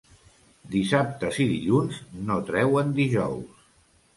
Dissabtes 0.75 1.37
i 1.45 1.47
dilluns 1.53 1.99
no 2.31 2.39
treuen 2.49 2.93
dijous. 3.03 3.65